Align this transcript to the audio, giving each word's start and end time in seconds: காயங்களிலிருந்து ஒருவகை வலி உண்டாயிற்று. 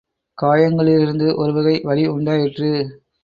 காயங்களிலிருந்து 0.37 1.35
ஒருவகை 1.35 1.81
வலி 1.83 2.07
உண்டாயிற்று. 2.07 2.71